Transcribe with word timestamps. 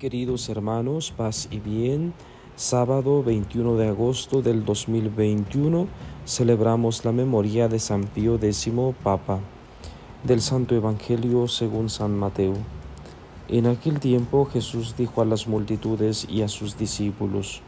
Queridos 0.00 0.48
hermanos, 0.48 1.12
paz 1.14 1.46
y 1.50 1.60
bien, 1.60 2.14
sábado 2.56 3.22
21 3.22 3.76
de 3.76 3.88
agosto 3.88 4.40
del 4.40 4.64
2021 4.64 5.88
celebramos 6.24 7.04
la 7.04 7.12
memoria 7.12 7.68
de 7.68 7.78
San 7.78 8.04
Pío 8.04 8.36
X 8.36 8.70
Papa, 9.02 9.40
del 10.24 10.40
Santo 10.40 10.74
Evangelio 10.74 11.46
según 11.48 11.90
San 11.90 12.18
Mateo. 12.18 12.54
En 13.48 13.66
aquel 13.66 14.00
tiempo 14.00 14.46
Jesús 14.46 14.94
dijo 14.96 15.20
a 15.20 15.26
las 15.26 15.46
multitudes 15.46 16.26
y 16.30 16.40
a 16.40 16.48
sus 16.48 16.78
discípulos, 16.78 17.60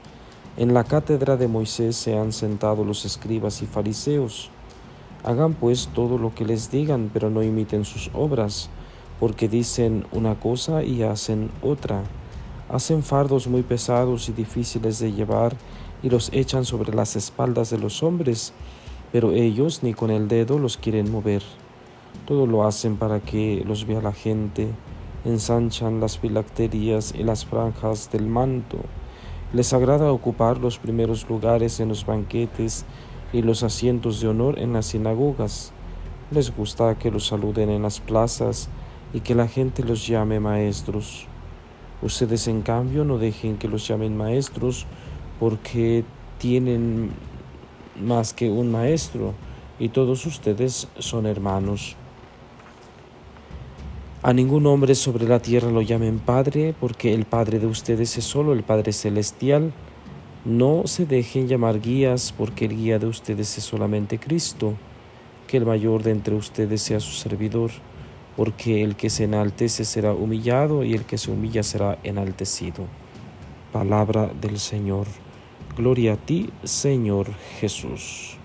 En 0.56 0.72
la 0.72 0.84
cátedra 0.84 1.36
de 1.36 1.48
Moisés 1.48 1.96
se 1.96 2.16
han 2.16 2.32
sentado 2.32 2.82
los 2.82 3.04
escribas 3.04 3.60
y 3.60 3.66
fariseos. 3.66 4.48
Hagan 5.22 5.52
pues 5.52 5.90
todo 5.92 6.16
lo 6.16 6.34
que 6.34 6.46
les 6.46 6.70
digan, 6.70 7.10
pero 7.12 7.28
no 7.28 7.42
imiten 7.42 7.84
sus 7.84 8.10
obras, 8.14 8.70
porque 9.20 9.50
dicen 9.50 10.06
una 10.12 10.40
cosa 10.40 10.82
y 10.82 11.02
hacen 11.02 11.50
otra 11.60 12.04
hacen 12.72 13.02
fardos 13.02 13.46
muy 13.46 13.62
pesados 13.62 14.30
y 14.30 14.32
difíciles 14.32 14.98
de 14.98 15.12
llevar 15.12 15.54
y 16.02 16.08
los 16.08 16.30
echan 16.32 16.64
sobre 16.64 16.94
las 16.94 17.16
espaldas 17.16 17.68
de 17.68 17.78
los 17.78 18.02
hombres, 18.02 18.54
pero 19.12 19.32
ellos 19.32 19.82
ni 19.82 19.92
con 19.92 20.10
el 20.10 20.26
dedo 20.26 20.58
los 20.58 20.78
quieren 20.78 21.12
mover. 21.12 21.42
Todo 22.26 22.46
lo 22.46 22.64
hacen 22.64 22.96
para 22.96 23.20
que 23.20 23.62
los 23.66 23.86
vea 23.86 24.00
la 24.00 24.12
gente, 24.12 24.68
ensanchan 25.26 26.00
las 26.00 26.18
filacterías 26.18 27.14
y 27.16 27.22
las 27.22 27.44
franjas 27.44 28.10
del 28.10 28.26
manto. 28.26 28.78
Les 29.52 29.74
agrada 29.74 30.10
ocupar 30.10 30.56
los 30.56 30.78
primeros 30.78 31.28
lugares 31.28 31.78
en 31.78 31.90
los 31.90 32.06
banquetes 32.06 32.86
y 33.34 33.42
los 33.42 33.62
asientos 33.62 34.20
de 34.20 34.28
honor 34.28 34.58
en 34.58 34.72
las 34.72 34.86
sinagogas. 34.86 35.72
Les 36.30 36.56
gusta 36.56 36.98
que 36.98 37.10
los 37.10 37.26
saluden 37.26 37.68
en 37.68 37.82
las 37.82 38.00
plazas 38.00 38.70
y 39.12 39.20
que 39.20 39.34
la 39.34 39.46
gente 39.46 39.84
los 39.84 40.06
llame 40.06 40.40
maestros. 40.40 41.28
Ustedes 42.02 42.48
en 42.48 42.62
cambio 42.62 43.04
no 43.04 43.18
dejen 43.18 43.58
que 43.58 43.68
los 43.68 43.86
llamen 43.86 44.16
maestros 44.16 44.86
porque 45.38 46.04
tienen 46.38 47.10
más 48.04 48.32
que 48.32 48.50
un 48.50 48.72
maestro 48.72 49.34
y 49.78 49.88
todos 49.88 50.26
ustedes 50.26 50.88
son 50.98 51.26
hermanos. 51.26 51.96
A 54.24 54.32
ningún 54.32 54.66
hombre 54.66 54.94
sobre 54.94 55.26
la 55.26 55.40
tierra 55.40 55.70
lo 55.70 55.82
llamen 55.82 56.18
Padre, 56.18 56.74
porque 56.78 57.12
el 57.14 57.24
Padre 57.24 57.58
de 57.58 57.66
ustedes 57.66 58.16
es 58.18 58.24
solo 58.24 58.52
el 58.52 58.62
Padre 58.62 58.92
Celestial. 58.92 59.72
No 60.44 60.82
se 60.86 61.06
dejen 61.06 61.48
llamar 61.48 61.80
guías, 61.80 62.32
porque 62.36 62.66
el 62.66 62.76
guía 62.76 63.00
de 63.00 63.06
ustedes 63.06 63.58
es 63.58 63.64
solamente 63.64 64.18
Cristo. 64.18 64.74
Que 65.48 65.56
el 65.56 65.66
mayor 65.66 66.04
de 66.04 66.12
entre 66.12 66.36
ustedes 66.36 66.82
sea 66.82 67.00
su 67.00 67.10
servidor 67.10 67.72
porque 68.36 68.82
el 68.82 68.96
que 68.96 69.10
se 69.10 69.24
enaltece 69.24 69.84
será 69.84 70.12
humillado 70.12 70.84
y 70.84 70.94
el 70.94 71.04
que 71.04 71.18
se 71.18 71.30
humilla 71.30 71.62
será 71.62 71.98
enaltecido. 72.02 72.84
Palabra 73.72 74.30
del 74.40 74.58
Señor. 74.58 75.06
Gloria 75.76 76.14
a 76.14 76.16
ti, 76.16 76.50
Señor 76.64 77.32
Jesús. 77.60 78.36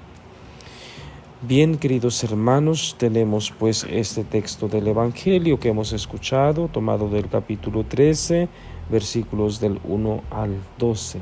Bien, 1.41 1.77
queridos 1.77 2.23
hermanos, 2.23 2.95
tenemos 2.97 3.53
pues 3.57 3.85
este 3.89 4.23
texto 4.23 4.67
del 4.67 4.87
Evangelio 4.87 5.59
que 5.59 5.69
hemos 5.69 5.93
escuchado, 5.93 6.67
tomado 6.67 7.09
del 7.09 7.29
capítulo 7.29 7.83
13, 7.83 8.49
versículos 8.89 9.59
del 9.59 9.79
1 9.83 10.23
al 10.31 10.55
12. 10.79 11.19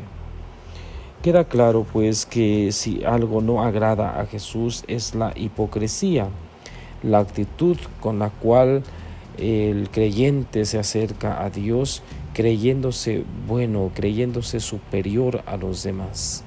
Queda 1.21 1.43
claro 1.45 1.85
pues 1.91 2.25
que 2.25 2.71
si 2.71 3.03
algo 3.03 3.41
no 3.41 3.63
agrada 3.63 4.21
a 4.21 4.25
Jesús 4.25 4.85
es 4.87 5.15
la 5.15 5.33
hipocresía 5.35 6.29
la 7.05 7.19
actitud 7.19 7.77
con 8.01 8.19
la 8.19 8.29
cual 8.29 8.83
el 9.37 9.89
creyente 9.89 10.65
se 10.65 10.79
acerca 10.79 11.43
a 11.43 11.49
Dios 11.49 12.01
creyéndose 12.33 13.23
bueno, 13.47 13.91
creyéndose 13.93 14.59
superior 14.59 15.41
a 15.45 15.55
los 15.57 15.83
demás. 15.83 16.43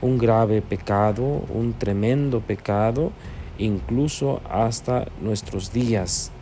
Un 0.00 0.18
grave 0.18 0.62
pecado, 0.62 1.22
un 1.52 1.74
tremendo 1.78 2.40
pecado, 2.40 3.12
incluso 3.58 4.40
hasta 4.48 5.06
nuestros 5.20 5.72
días. 5.72 6.32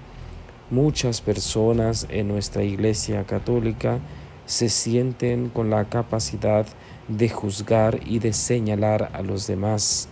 Muchas 0.71 1.21
personas 1.21 2.06
en 2.09 2.28
nuestra 2.28 2.62
Iglesia 2.62 3.25
Católica 3.25 3.99
se 4.47 4.69
sienten 4.69 5.50
con 5.50 5.69
la 5.69 5.84
capacidad 5.87 6.66
de 7.09 7.28
juzgar 7.28 8.00
y 8.06 8.19
de 8.19 8.33
señalar 8.33 9.10
a 9.12 9.22
los 9.22 9.47
demás, 9.47 10.09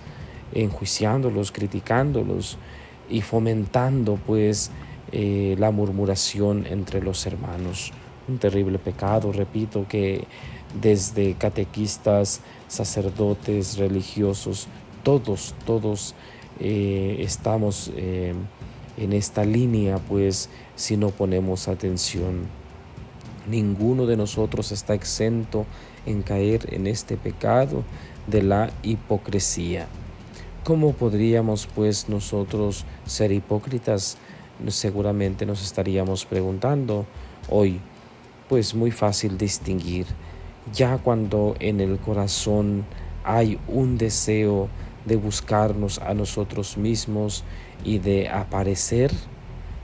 enjuiciándolos, 0.52 1.52
criticándolos, 1.52 2.58
y 3.08 3.20
fomentando 3.20 4.18
pues 4.26 4.70
eh, 5.12 5.54
la 5.58 5.70
murmuración 5.70 6.66
entre 6.66 7.00
los 7.00 7.26
hermanos. 7.26 7.92
Un 8.28 8.38
terrible 8.38 8.78
pecado, 8.78 9.32
repito, 9.32 9.86
que 9.88 10.26
desde 10.80 11.34
catequistas, 11.34 12.40
sacerdotes, 12.68 13.76
religiosos, 13.76 14.66
todos, 15.02 15.54
todos 15.64 16.14
eh, 16.58 17.18
estamos 17.20 17.92
eh, 17.96 18.34
en 18.96 19.12
esta 19.12 19.44
línea, 19.44 19.98
pues 19.98 20.48
si 20.74 20.96
no 20.96 21.10
ponemos 21.10 21.68
atención. 21.68 22.46
Ninguno 23.48 24.06
de 24.06 24.16
nosotros 24.16 24.72
está 24.72 24.94
exento 24.94 25.66
en 26.04 26.22
caer 26.22 26.74
en 26.74 26.88
este 26.88 27.16
pecado 27.16 27.84
de 28.26 28.42
la 28.42 28.70
hipocresía. 28.82 29.86
¿Cómo 30.66 30.94
podríamos 30.94 31.68
pues 31.68 32.08
nosotros 32.08 32.86
ser 33.06 33.30
hipócritas? 33.30 34.18
Seguramente 34.66 35.46
nos 35.46 35.62
estaríamos 35.62 36.26
preguntando 36.26 37.06
hoy. 37.48 37.80
Pues 38.48 38.74
muy 38.74 38.90
fácil 38.90 39.38
distinguir. 39.38 40.06
Ya 40.74 40.98
cuando 40.98 41.54
en 41.60 41.80
el 41.80 42.00
corazón 42.00 42.84
hay 43.22 43.60
un 43.68 43.96
deseo 43.96 44.68
de 45.04 45.14
buscarnos 45.14 46.00
a 46.00 46.14
nosotros 46.14 46.76
mismos 46.76 47.44
y 47.84 48.00
de 48.00 48.28
aparecer, 48.28 49.12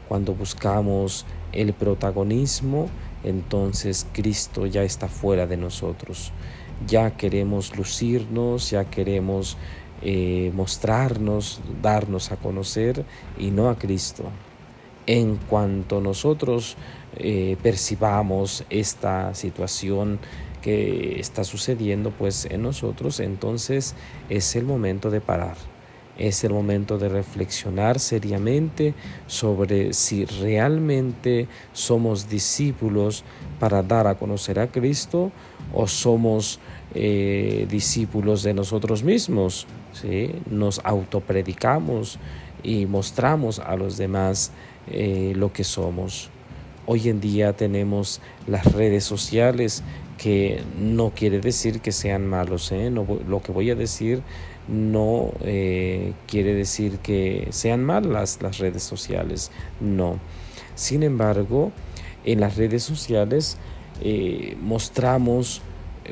cuando 0.09 0.35
buscamos 0.35 1.27
el 1.53 1.75
protagonismo, 1.75 2.89
entonces 3.23 4.05
Cristo 4.13 4.67
ya 4.67 4.83
está 4.83 5.07
fuera 5.07 5.47
de 5.47 5.59
nosotros. 5.59 6.33
Ya 6.89 7.17
queremos 7.17 7.77
lucirnos, 7.77 8.71
ya 8.71 8.85
queremos 8.87 9.57
eh, 10.03 10.51
mostrarnos, 10.55 11.61
darnos 11.81 12.33
a 12.33 12.37
conocer 12.37 13.05
y 13.39 13.51
no 13.51 13.69
a 13.69 13.79
Cristo. 13.79 14.25
En 15.07 15.37
cuanto 15.37 16.01
nosotros 16.01 16.77
eh, 17.17 17.57
percibamos 17.63 18.65
esta 18.71 19.35
situación 19.35 20.19
que 20.61 21.21
está 21.21 21.45
sucediendo 21.45 22.11
pues 22.11 22.47
en 22.47 22.63
nosotros, 22.63 23.21
entonces 23.21 23.95
es 24.29 24.57
el 24.57 24.65
momento 24.65 25.11
de 25.11 25.21
parar. 25.21 25.57
Es 26.19 26.45
el 26.45 26.53
momento 26.53 26.99
de 26.99 27.09
reflexionar 27.09 27.99
seriamente 27.99 28.95
sobre 29.27 29.93
si 29.95 30.25
realmente 30.27 31.49
somos 31.73 32.29
discípulos 32.29 33.25
para 33.59 33.83
dar 33.83 34.07
a 34.07 34.17
conocer 34.17 34.61
a 34.61 34.67
Cristo 34.71 35.33
o 35.73 35.87
somos 35.87 36.61
eh, 36.95 37.67
discípulos 37.71 38.43
de 38.43 38.53
nosotros 38.53 39.03
mismos 39.03 39.67
¿sí? 39.93 40.31
nos 40.51 40.81
autopredicamos 40.85 42.19
y 42.63 42.85
mostramos 42.85 43.61
a 43.61 43.77
los 43.77 43.97
demás 43.97 44.53
eh, 44.91 45.33
lo 45.35 45.53
que 45.53 45.65
somos. 45.65 46.29
Hoy 46.85 47.09
en 47.09 47.21
día 47.21 47.55
tenemos 47.55 48.21
las 48.47 48.71
redes 48.73 49.05
sociales 49.05 49.83
que 50.19 50.63
no 50.79 51.11
quiere 51.11 51.41
decir 51.41 51.81
que 51.81 51.93
sean 51.93 52.27
malos. 52.27 52.71
¿eh? 52.73 52.91
lo 52.91 53.43
que 53.43 53.53
voy 53.53 53.71
a 53.71 53.75
decir 53.75 54.23
no 54.69 55.33
quiere 56.27 56.55
decir 56.55 56.99
que 56.99 57.49
sean 57.51 57.83
malas 57.85 58.39
las 58.43 58.59
redes 58.59 58.83
sociales. 58.83 59.51
No. 59.81 60.19
Sin 60.75 61.03
embargo, 61.03 61.73
en 62.25 62.41
las 62.41 62.57
redes 62.57 62.83
sociales 62.83 63.57
mostramos 64.61 65.63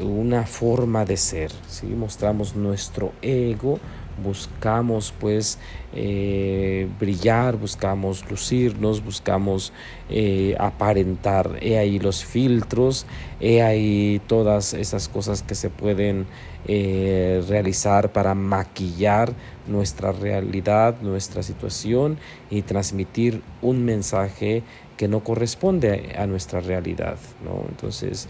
una 0.03 0.47
forma 0.47 1.05
de 1.05 1.17
ser, 1.17 1.53
¿sí? 1.69 1.87
mostramos 1.87 2.57
nuestro 2.57 3.13
ego, 3.23 3.79
buscamos 4.23 5.13
pues 5.19 5.59
eh, 5.93 6.89
brillar, 7.01 7.57
buscamos 7.57 8.29
lucirnos, 8.31 9.05
buscamos 9.05 9.73
eh, 10.09 10.55
aparentar. 10.59 11.59
He 11.61 11.79
ahí 11.79 11.99
los 11.99 12.25
filtros, 12.25 13.07
he 13.41 13.63
ahí 13.63 14.21
todas 14.27 14.73
esas 14.75 15.09
cosas 15.09 15.43
que 15.43 15.55
se 15.57 15.69
pueden 15.69 16.27
eh, 16.69 17.43
realizar 17.49 18.13
para 18.13 18.35
maquillar 18.35 19.33
nuestra 19.67 20.13
realidad, 20.13 21.01
nuestra 21.03 21.43
situación 21.43 22.19
y 22.51 22.63
transmitir 22.63 23.43
un 23.61 23.85
mensaje 23.85 24.63
que 24.97 25.09
no 25.09 25.25
corresponde 25.25 26.15
a 26.17 26.27
nuestra 26.27 26.61
realidad. 26.61 27.17
¿no? 27.45 27.65
Entonces, 27.69 28.29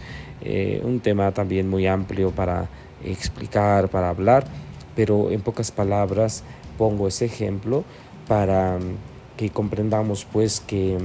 un 0.83 1.01
tema 1.01 1.31
también 1.31 1.69
muy 1.69 1.85
amplio 1.85 2.31
para 2.31 2.67
explicar, 3.03 3.89
para 3.89 4.09
hablar 4.09 4.45
pero 4.95 5.31
en 5.31 5.41
pocas 5.41 5.71
palabras 5.71 6.43
pongo 6.77 7.07
ese 7.07 7.25
ejemplo 7.25 7.83
para 8.27 8.77
mm, 8.77 9.37
que 9.37 9.49
comprendamos 9.49 10.25
pues 10.25 10.59
que 10.59 10.97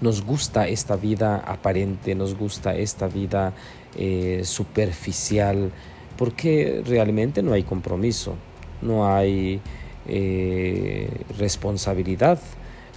nos 0.00 0.24
gusta 0.24 0.68
esta 0.68 0.96
vida 0.96 1.36
aparente, 1.36 2.14
nos 2.14 2.36
gusta 2.36 2.76
esta 2.76 3.08
vida 3.08 3.54
eh, 3.96 4.42
superficial, 4.44 5.70
porque 6.18 6.82
realmente 6.86 7.42
no 7.42 7.52
hay 7.52 7.62
compromiso, 7.62 8.34
no 8.82 9.06
hay 9.12 9.60
eh, 10.06 11.08
responsabilidad. 11.38 12.38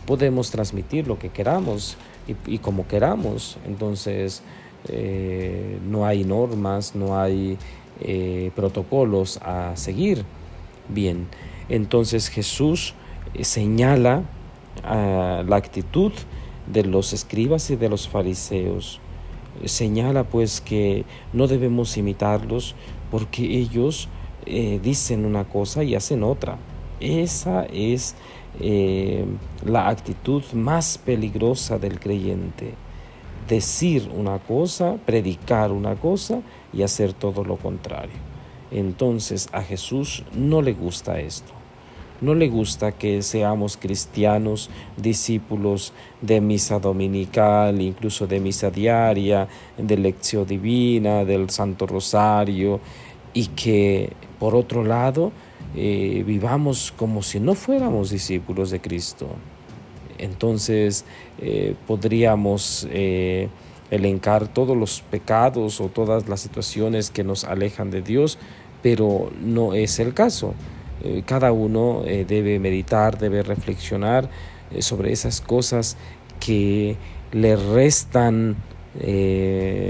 Podemos 0.05 0.51
transmitir 0.51 1.07
lo 1.07 1.17
que 1.19 1.29
queramos 1.29 1.97
y, 2.47 2.57
como 2.59 2.87
queramos, 2.87 3.57
entonces 3.65 4.41
eh, 4.87 5.79
no 5.87 6.05
hay 6.05 6.23
normas, 6.23 6.95
no 6.95 7.19
hay 7.19 7.57
protocolos 8.55 9.37
a 9.43 9.75
seguir. 9.75 10.25
Bien, 10.87 11.27
entonces 11.69 12.29
Jesús 12.29 12.93
señala 13.41 14.23
ah, 14.83 15.43
la 15.47 15.55
actitud 15.55 16.11
de 16.71 16.83
los 16.83 17.13
escribas 17.13 17.69
y 17.69 17.75
de 17.75 17.89
los 17.89 18.07
fariseos. 18.07 18.99
Señala 19.65 20.23
pues 20.23 20.61
que 20.61 21.05
no 21.33 21.47
debemos 21.47 21.97
imitarlos 21.97 22.75
porque 23.11 23.43
ellos 23.43 24.07
eh, 24.45 24.79
dicen 24.81 25.25
una 25.25 25.43
cosa 25.43 25.83
y 25.83 25.95
hacen 25.95 26.23
otra. 26.23 26.57
Esa 26.99 27.65
es 27.65 28.15
eh, 28.59 29.25
la 29.65 29.89
actitud 29.89 30.43
más 30.53 30.97
peligrosa 30.97 31.77
del 31.77 31.99
creyente. 31.99 32.73
Decir 33.47 34.09
una 34.15 34.37
cosa, 34.39 34.97
predicar 35.05 35.71
una 35.71 35.95
cosa 35.95 36.41
y 36.73 36.83
hacer 36.83 37.13
todo 37.13 37.43
lo 37.43 37.57
contrario. 37.57 38.15
Entonces 38.71 39.49
a 39.51 39.61
Jesús 39.61 40.23
no 40.35 40.61
le 40.61 40.73
gusta 40.73 41.19
esto. 41.19 41.53
No 42.21 42.35
le 42.35 42.49
gusta 42.49 42.91
que 42.91 43.21
seamos 43.21 43.77
cristianos, 43.77 44.69
discípulos 44.97 45.93
de 46.21 46.41
misa 46.41 46.77
dominical, 46.77 47.79
incluso 47.81 48.27
de 48.27 48.41
misa 48.41 48.69
diaria, 48.69 49.47
de 49.77 49.97
lección 49.97 50.45
divina, 50.45 51.23
del 51.23 51.49
Santo 51.49 51.87
Rosario, 51.87 52.81
y 53.33 53.47
que 53.47 54.11
por 54.37 54.53
otro 54.53 54.83
lado 54.83 55.31
eh, 55.75 56.23
vivamos 56.25 56.93
como 56.95 57.21
si 57.21 57.39
no 57.39 57.55
fuéramos 57.55 58.09
discípulos 58.09 58.69
de 58.71 58.81
Cristo. 58.81 59.27
Entonces 60.17 61.05
eh, 61.37 61.75
podríamos 61.87 62.85
eh, 62.91 63.47
elencar 63.91 64.47
todos 64.47 64.77
los 64.77 65.01
pecados 65.01 65.81
o 65.81 65.87
todas 65.87 66.27
las 66.27 66.41
situaciones 66.41 67.09
que 67.09 67.23
nos 67.23 67.43
alejan 67.43 67.91
de 67.91 68.01
Dios, 68.01 68.37
pero 68.81 69.31
no 69.41 69.73
es 69.73 69.99
el 69.99 70.13
caso. 70.13 70.53
Eh, 71.03 71.23
cada 71.25 71.51
uno 71.51 72.03
eh, 72.05 72.25
debe 72.27 72.59
meditar, 72.59 73.17
debe 73.17 73.41
reflexionar 73.41 74.29
eh, 74.71 74.81
sobre 74.81 75.11
esas 75.11 75.41
cosas 75.41 75.97
que 76.39 76.97
le 77.31 77.55
restan 77.55 78.55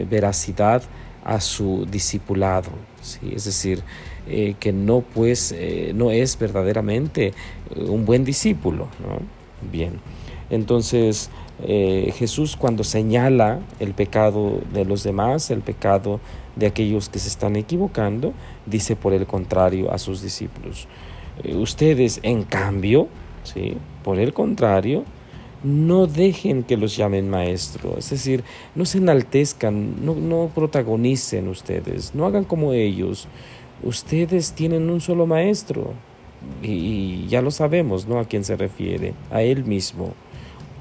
veracidad 0.09 0.83
a 1.23 1.39
su 1.39 1.87
discipulado. 1.89 2.69
¿sí? 3.01 3.31
Es 3.33 3.45
decir, 3.45 3.81
que 4.27 4.73
no, 4.73 5.01
pues, 5.01 5.55
no 5.95 6.11
es 6.11 6.37
verdaderamente 6.37 7.33
un 7.75 8.05
buen 8.05 8.25
discípulo. 8.25 8.89
Bien, 9.71 10.01
entonces 10.49 11.29
Jesús 11.61 12.55
cuando 12.55 12.85
señala 12.85 13.59
el 13.81 13.93
pecado 13.93 14.61
de 14.73 14.85
los 14.85 15.03
demás, 15.03 15.51
el 15.51 15.59
pecado 15.59 16.21
de 16.55 16.67
aquellos 16.67 17.09
que 17.09 17.19
se 17.19 17.27
están 17.27 17.55
equivocando, 17.55 18.33
dice 18.65 18.95
por 18.95 19.13
el 19.13 19.25
contrario 19.25 19.91
a 19.91 19.97
sus 19.97 20.21
discípulos. 20.21 20.87
Eh, 21.43 21.55
ustedes, 21.55 22.19
en 22.23 22.43
cambio, 22.43 23.07
¿sí? 23.43 23.77
por 24.03 24.19
el 24.19 24.33
contrario, 24.33 25.03
no 25.63 26.07
dejen 26.07 26.63
que 26.63 26.77
los 26.77 26.95
llamen 26.95 27.29
maestro, 27.29 27.97
es 27.97 28.09
decir, 28.09 28.43
no 28.75 28.85
se 28.85 28.99
enaltezcan, 28.99 30.05
no, 30.05 30.15
no 30.15 30.49
protagonicen 30.55 31.49
ustedes, 31.49 32.15
no 32.15 32.25
hagan 32.25 32.45
como 32.45 32.73
ellos. 32.73 33.27
Ustedes 33.83 34.53
tienen 34.53 34.89
un 34.89 35.01
solo 35.01 35.25
maestro 35.25 35.93
y, 36.61 36.71
y 36.71 37.27
ya 37.27 37.41
lo 37.41 37.51
sabemos, 37.51 38.07
¿no? 38.07 38.19
A 38.19 38.25
quién 38.25 38.43
se 38.43 38.55
refiere, 38.55 39.13
a 39.31 39.41
él 39.41 39.65
mismo. 39.65 40.13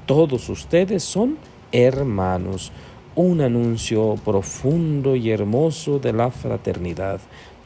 Todos 0.09 0.49
ustedes 0.49 1.03
son 1.03 1.37
hermanos 1.71 2.71
un 3.13 3.41
anuncio 3.41 4.15
profundo 4.25 5.15
y 5.15 5.29
hermoso 5.29 5.99
de 5.99 6.13
la 6.13 6.31
fraternidad. 6.31 7.19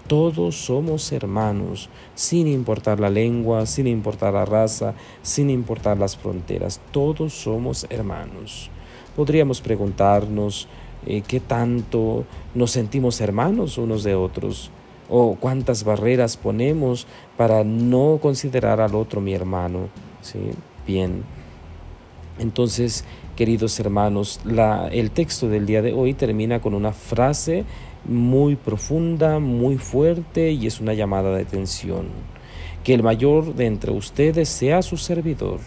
Todos 0.07 0.57
somos 0.57 1.09
hermanos, 1.13 1.89
sin 2.15 2.47
importar 2.47 2.99
la 2.99 3.09
lengua, 3.09 3.65
sin 3.65 3.87
importar 3.87 4.33
la 4.33 4.43
raza, 4.43 4.93
sin 5.21 5.49
importar 5.49 5.97
las 5.97 6.17
fronteras. 6.17 6.81
Todos 6.91 7.31
somos 7.31 7.87
hermanos. 7.89 8.69
Podríamos 9.15 9.61
preguntarnos 9.61 10.67
eh, 11.05 11.23
qué 11.25 11.39
tanto 11.39 12.25
nos 12.53 12.71
sentimos 12.71 13.21
hermanos 13.21 13.77
unos 13.77 14.03
de 14.03 14.15
otros 14.15 14.69
o 15.09 15.37
cuántas 15.39 15.85
barreras 15.85 16.35
ponemos 16.35 17.07
para 17.37 17.63
no 17.63 18.19
considerar 18.21 18.81
al 18.81 18.95
otro 18.95 19.21
mi 19.21 19.33
hermano. 19.33 19.87
¿Sí? 20.21 20.51
Bien. 20.85 21.23
Entonces, 22.43 23.03
Queridos 23.35 23.79
hermanos, 23.79 24.41
el 24.91 25.09
texto 25.09 25.49
del 25.49 25.65
día 25.65 25.81
de 25.81 25.91
hoy 25.91 26.13
termina 26.13 26.61
con 26.61 26.75
una 26.75 26.93
frase 26.93 27.65
muy 28.05 28.55
profunda, 28.55 29.39
muy 29.39 29.79
fuerte 29.79 30.51
y 30.51 30.67
es 30.67 30.79
una 30.79 30.93
llamada 30.93 31.35
de 31.35 31.41
atención. 31.41 32.09
Que 32.83 32.93
el 32.93 33.01
mayor 33.01 33.55
de 33.55 33.65
entre 33.65 33.91
ustedes 33.91 34.49
sea 34.49 34.83
su 34.83 34.97
servidor, 34.97 35.61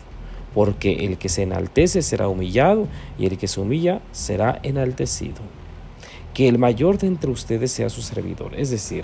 porque 0.54 1.06
el 1.06 1.18
que 1.18 1.28
se 1.28 1.42
enaltece 1.42 2.02
será 2.02 2.28
humillado 2.28 2.86
y 3.18 3.26
el 3.26 3.36
que 3.36 3.48
se 3.48 3.60
humilla 3.60 4.00
será 4.12 4.60
enaltecido. 4.62 5.42
Que 6.34 6.46
el 6.46 6.58
mayor 6.58 6.98
de 6.98 7.08
entre 7.08 7.32
ustedes 7.32 7.72
sea 7.72 7.88
su 7.88 8.00
servidor, 8.00 8.54
es 8.56 8.70
decir, 8.70 9.02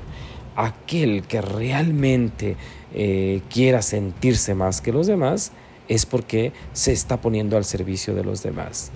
aquel 0.54 1.24
que 1.24 1.40
realmente 1.40 2.56
eh, 2.94 3.40
quiera 3.50 3.82
sentirse 3.82 4.54
más 4.54 4.80
que 4.80 4.92
los 4.92 5.08
demás, 5.08 5.50
es 5.88 6.06
porque 6.06 6.52
se 6.72 6.92
está 6.92 7.20
poniendo 7.20 7.56
al 7.56 7.64
servicio 7.64 8.14
de 8.14 8.24
los 8.24 8.42
demás. 8.42 8.90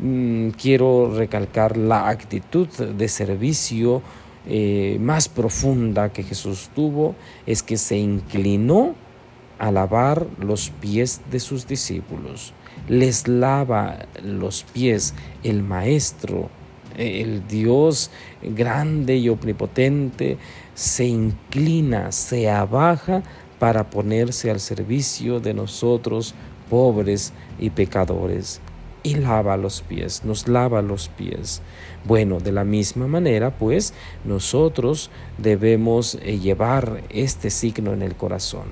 Mm, 0.00 0.50
quiero 0.50 1.14
recalcar 1.16 1.76
la 1.76 2.08
actitud 2.08 2.68
de 2.68 3.08
servicio 3.08 4.02
eh, 4.46 4.98
más 5.00 5.28
profunda 5.28 6.12
que 6.12 6.24
Jesús 6.24 6.70
tuvo, 6.74 7.14
es 7.46 7.62
que 7.62 7.76
se 7.76 7.96
inclinó 7.96 8.94
a 9.58 9.70
lavar 9.70 10.26
los 10.40 10.70
pies 10.70 11.20
de 11.30 11.38
sus 11.38 11.68
discípulos. 11.68 12.52
Les 12.88 13.28
lava 13.28 14.06
los 14.20 14.64
pies 14.64 15.14
el 15.44 15.62
Maestro, 15.62 16.50
el 16.96 17.46
Dios 17.46 18.10
grande 18.42 19.16
y 19.16 19.28
omnipotente, 19.28 20.38
se 20.74 21.04
inclina, 21.04 22.10
se 22.10 22.50
abaja 22.50 23.22
para 23.62 23.90
ponerse 23.90 24.50
al 24.50 24.58
servicio 24.58 25.38
de 25.38 25.54
nosotros, 25.54 26.34
pobres 26.68 27.32
y 27.60 27.70
pecadores. 27.70 28.60
Y 29.04 29.14
lava 29.14 29.56
los 29.56 29.82
pies, 29.82 30.24
nos 30.24 30.48
lava 30.48 30.82
los 30.82 31.08
pies. 31.10 31.62
Bueno, 32.04 32.40
de 32.40 32.50
la 32.50 32.64
misma 32.64 33.06
manera, 33.06 33.56
pues, 33.56 33.94
nosotros 34.24 35.12
debemos 35.38 36.16
eh, 36.24 36.40
llevar 36.40 37.04
este 37.08 37.50
signo 37.50 37.92
en 37.92 38.02
el 38.02 38.16
corazón 38.16 38.64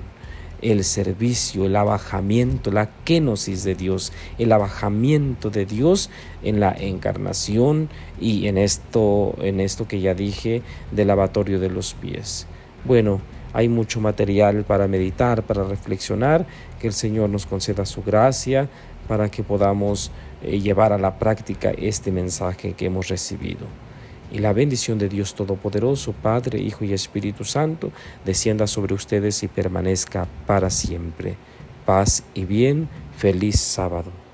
el 0.61 0.83
servicio, 0.83 1.65
el 1.65 1.77
abajamiento, 1.77 2.69
la 2.69 2.89
kenosis 3.05 3.63
de 3.63 3.75
Dios, 3.75 4.11
el 4.37 4.51
abajamiento 4.51 5.49
de 5.49 5.65
Dios 5.65 6.09
en 6.43 6.59
la 6.59 6.71
encarnación 6.77 7.89
y 8.19 8.45
en 8.47 8.57
esto, 8.57 9.35
en 9.41 9.61
esto 9.61 9.87
que 9.87 10.01
ya 10.01 10.13
dije 10.13 10.61
del 10.91 11.07
lavatorio 11.07 11.61
de 11.61 11.69
los 11.69 11.93
pies. 11.93 12.45
Bueno, 12.83 13.21
hay 13.53 13.67
mucho 13.69 13.99
material 13.99 14.63
para 14.63 14.87
meditar, 14.87 15.43
para 15.43 15.63
reflexionar, 15.63 16.45
que 16.79 16.87
el 16.87 16.93
Señor 16.93 17.29
nos 17.29 17.45
conceda 17.45 17.85
su 17.85 18.01
gracia 18.03 18.69
para 19.07 19.29
que 19.29 19.43
podamos 19.43 20.11
eh, 20.41 20.59
llevar 20.59 20.93
a 20.93 20.97
la 20.97 21.19
práctica 21.19 21.71
este 21.71 22.11
mensaje 22.11 22.73
que 22.73 22.85
hemos 22.85 23.07
recibido. 23.07 23.67
Y 24.31 24.39
la 24.39 24.53
bendición 24.53 24.97
de 24.97 25.09
Dios 25.09 25.35
Todopoderoso, 25.35 26.13
Padre, 26.13 26.59
Hijo 26.59 26.85
y 26.85 26.93
Espíritu 26.93 27.43
Santo, 27.43 27.91
descienda 28.23 28.65
sobre 28.67 28.93
ustedes 28.93 29.43
y 29.43 29.47
permanezca 29.47 30.27
para 30.47 30.69
siempre. 30.69 31.35
Paz 31.85 32.23
y 32.33 32.45
bien, 32.45 32.87
feliz 33.17 33.59
sábado. 33.59 34.30